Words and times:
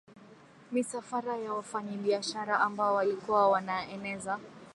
misafara 0.71 1.37
ya 1.37 1.53
wafanyabiashara 1.53 2.59
ambao 2.59 2.95
walikuwa 2.95 3.49
wanaeneza 3.49 4.39